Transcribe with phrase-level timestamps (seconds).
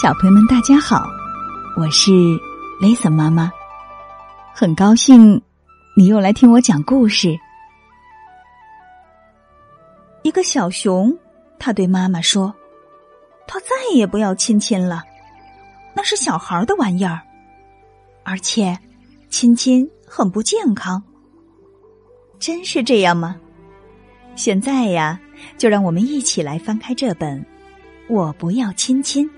[0.00, 1.06] 小朋友们，大家好，
[1.76, 2.10] 我是
[2.80, 3.52] Lisa 妈妈，
[4.54, 5.40] 很高兴
[5.94, 7.38] 你又来听我讲故事。
[10.22, 11.14] 一个小熊，
[11.58, 12.52] 他对妈妈说
[13.46, 15.02] ：“他再也不要亲亲了，
[15.94, 17.20] 那是小孩的玩意儿，
[18.24, 18.76] 而且
[19.28, 21.02] 亲亲很不健康。”
[22.40, 23.36] 真是这样吗？
[24.36, 25.20] 现在呀，
[25.58, 27.38] 就让我们一起来翻开这本
[28.08, 29.28] 《我不要亲亲》。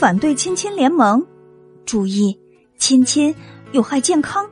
[0.00, 1.22] 反对亲亲联盟，
[1.84, 2.40] 注意，
[2.78, 3.34] 亲亲
[3.72, 4.48] 有害健康，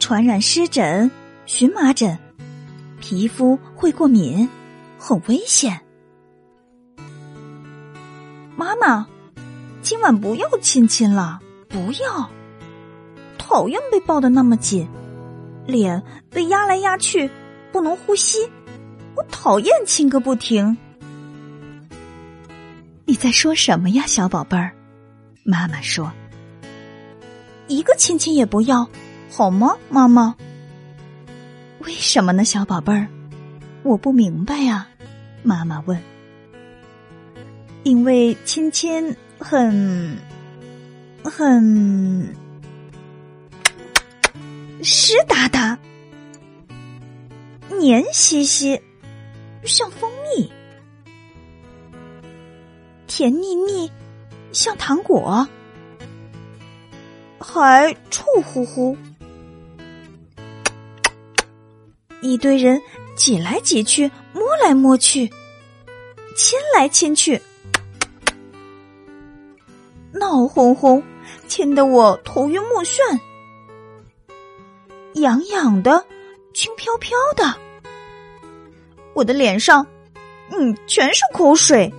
[0.00, 1.08] 传染湿疹、
[1.46, 2.18] 荨麻疹，
[3.00, 4.48] 皮肤会过敏，
[4.98, 5.80] 很危险。
[8.56, 9.06] 妈妈，
[9.82, 12.28] 今晚不要亲亲了，不要，
[13.38, 14.88] 讨厌被抱的那么紧，
[15.64, 17.30] 脸被压来压去，
[17.70, 18.38] 不能呼吸，
[19.14, 20.76] 我讨厌亲个不停。
[23.08, 24.72] 你在说什么呀，小宝贝儿？
[25.44, 26.12] 妈妈说
[27.68, 28.88] ：“一个亲亲也不要，
[29.30, 30.34] 好吗，妈妈？”
[31.86, 33.06] 为什么呢，小宝贝儿？
[33.84, 34.88] 我不明白呀。
[35.44, 36.02] 妈妈问
[37.84, 40.18] ：“因为亲亲很
[41.22, 42.34] 很
[44.82, 45.78] 湿哒哒、
[47.78, 48.82] 黏兮兮，
[49.62, 50.10] 像风。”
[53.06, 53.90] 甜腻腻，
[54.52, 55.46] 像糖果，
[57.38, 58.96] 还臭乎乎。
[62.20, 62.82] 一堆人
[63.14, 65.30] 挤来挤去，摸来摸去，
[66.34, 67.40] 亲来亲去，
[70.12, 71.02] 闹哄哄，
[71.46, 73.20] 亲得我头晕目眩，
[75.14, 76.04] 痒痒的，
[76.52, 77.54] 轻飘飘的，
[79.14, 79.86] 我的脸上，
[80.50, 81.92] 嗯，全是口水。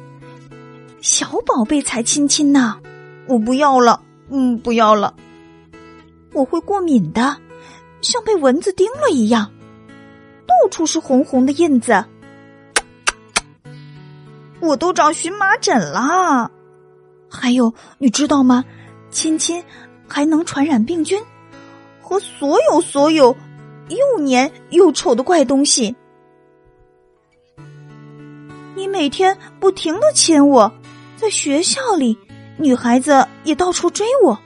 [1.01, 2.79] 小宝贝才亲亲呢，
[3.27, 5.13] 我不要了，嗯，不要了，
[6.33, 7.37] 我会过敏的，
[8.01, 9.51] 像被蚊子叮了一样，
[10.47, 12.03] 到处是红红的印子，
[14.59, 16.51] 我都长荨麻疹了。
[17.29, 18.65] 还有，你知道吗？
[19.11, 19.63] 亲亲
[20.07, 21.21] 还能传染病菌
[22.01, 23.35] 和所有所有
[23.89, 25.95] 又黏又丑的怪东西。
[28.75, 30.71] 你每天不停的亲我。
[31.17, 32.17] 在学校里，
[32.57, 34.39] 女孩子也到处追我，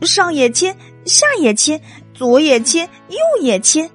[0.00, 1.78] 上也亲，下也亲，
[2.14, 3.88] 左也亲，右也亲。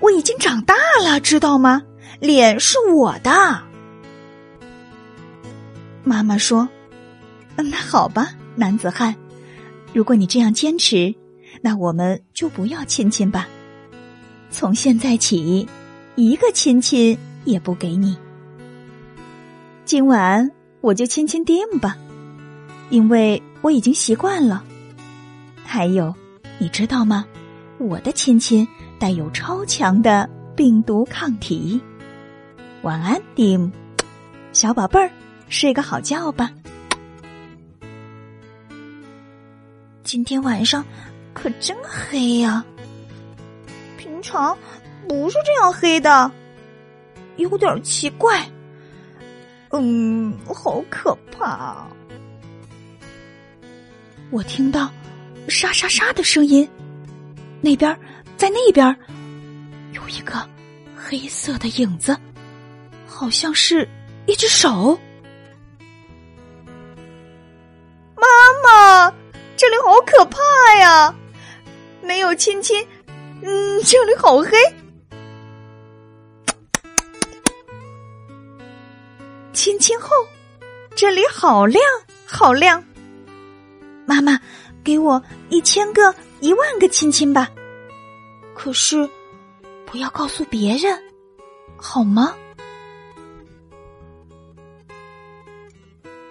[0.00, 1.82] 我已经长大了，知道吗？
[2.20, 3.30] 脸是我的。
[6.04, 6.68] 妈妈说
[7.56, 9.14] ：“那好吧，男子汉，
[9.94, 11.14] 如果你这样坚持，
[11.62, 13.48] 那我们就不要亲亲吧。
[14.50, 15.66] 从现在起，
[16.16, 18.14] 一个亲亲也不给你。”
[19.84, 20.50] 今晚
[20.80, 21.96] 我就亲亲 Dim 吧，
[22.88, 24.64] 因为我已经习惯了。
[25.64, 26.14] 还有，
[26.58, 27.26] 你知道吗？
[27.78, 28.66] 我的亲亲
[28.98, 31.80] 带有超强的病毒抗体。
[32.82, 33.70] 晚安，Dim，
[34.52, 35.10] 小宝贝儿，
[35.48, 36.50] 睡个好觉吧。
[40.04, 40.84] 今天晚上
[41.34, 42.64] 可真黑呀，
[43.98, 44.56] 平常
[45.08, 46.30] 不是这样黑的，
[47.36, 48.48] 有点奇怪。
[49.72, 51.86] 嗯，好可怕！
[54.30, 54.92] 我听到
[55.48, 56.68] 沙沙沙的声音，
[57.60, 57.98] 那边，
[58.36, 58.94] 在那边
[59.92, 60.46] 有一个
[60.94, 62.14] 黑色的影子，
[63.06, 63.88] 好像是
[64.26, 64.98] 一只手。
[68.14, 68.28] 妈
[68.62, 69.10] 妈，
[69.56, 70.38] 这里好可怕
[70.80, 71.14] 呀！
[72.02, 72.86] 没有亲亲，
[73.42, 74.50] 嗯，这里好黑。
[79.52, 80.08] 亲亲后，
[80.94, 81.82] 这里好亮
[82.26, 82.82] 好亮。
[84.06, 84.40] 妈妈，
[84.82, 87.48] 给我一千个一万个亲亲吧。
[88.54, 89.08] 可是，
[89.84, 90.98] 不要告诉别人，
[91.76, 92.34] 好吗？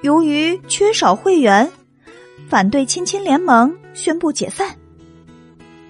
[0.01, 1.71] 由于缺少会员，
[2.49, 4.75] 反对亲亲联盟宣布解散。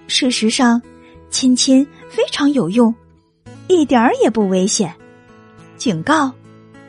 [0.08, 0.82] 事实上，
[1.30, 2.94] 亲亲非常有用，
[3.68, 4.94] 一点儿也不危险。
[5.78, 6.30] 警告。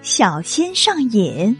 [0.02, 1.56] 小心上瘾。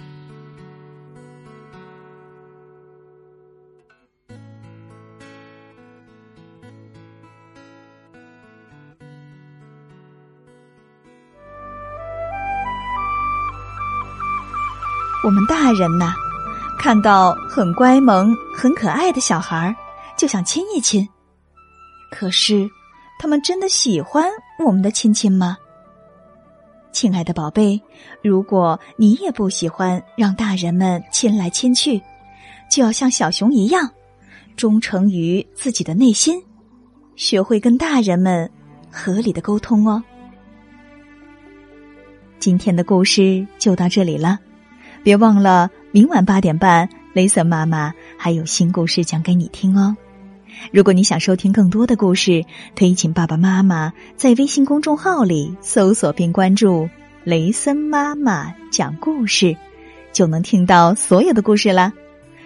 [15.25, 16.13] 我们大人呐，
[16.81, 19.73] 看到很乖萌、很可爱的小孩
[20.19, 21.09] 就想亲一亲。
[22.11, 22.69] 可是，
[23.21, 24.29] 他们真的喜欢
[24.67, 25.57] 我们的亲亲吗？
[26.93, 27.81] 亲爱的宝贝，
[28.23, 32.01] 如果你也不喜欢让大人们亲来亲去，
[32.71, 33.91] 就要像小熊一样，
[34.57, 36.41] 忠诚于自己的内心，
[37.17, 38.49] 学会跟大人们
[38.91, 40.03] 合理的沟通哦。
[42.39, 44.39] 今天的故事就到这里了，
[45.03, 49.97] 别忘了明晚八点半，雷森妈妈还有新故事讲给你听哦。
[50.73, 52.45] 如果你想收听更多的故事，
[52.77, 56.89] 可以请爸爸妈妈在微信公众号里搜索并关注
[57.25, 59.57] “雷森妈妈讲故事”，
[60.13, 61.93] 就能听到所有的故事啦。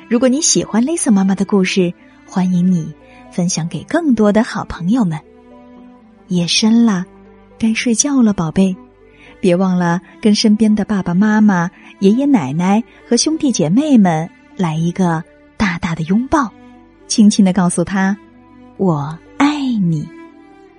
[0.08, 1.92] 如果你喜欢雷森妈妈的故事，
[2.26, 2.92] 欢迎你
[3.30, 5.18] 分享给更多的好朋友们。
[6.28, 7.04] 夜深了，
[7.58, 8.76] 该睡觉了，宝贝，
[9.40, 11.70] 别忘了跟身边的爸爸妈妈、
[12.00, 15.22] 爷爷奶奶和兄弟姐妹们来一个
[15.56, 16.52] 大大的拥抱。
[17.06, 18.16] 轻轻的告诉他
[18.76, 20.08] ：“我爱你，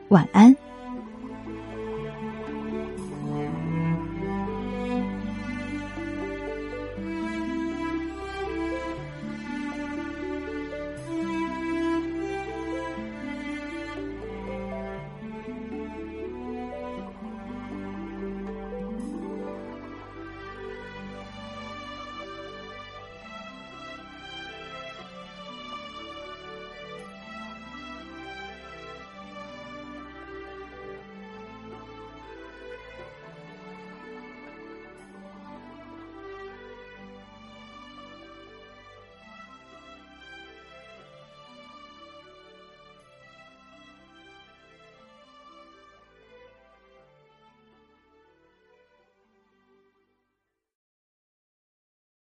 [0.09, 0.55] 晚安。”